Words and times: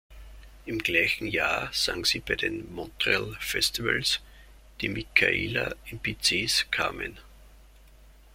Im 0.65 0.79
gleichen 0.79 1.27
Jahr 1.27 1.69
sang 1.73 2.05
sie 2.05 2.21
bei 2.21 2.33
den 2.33 2.73
"Montreal 2.73 3.37
Festivals" 3.39 4.19
die 4.81 4.89
Micaëla 4.89 5.75
in 5.91 5.99
Bizets 5.99 6.65
Carmen. 6.71 7.19